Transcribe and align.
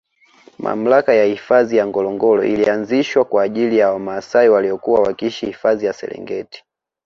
Mamlaka 0.57 1.13
ya 1.13 1.25
hifadhi 1.25 1.77
ya 1.77 1.87
Ngorongoro 1.87 2.43
ilianzishwa 2.43 3.25
kwaajili 3.25 3.77
ya 3.77 3.91
wamaasai 3.91 4.49
waliokuwa 4.49 4.99
wakiishi 5.01 5.45
hifahi 5.45 5.85
ya 5.85 5.93
Serengeti 5.93 6.63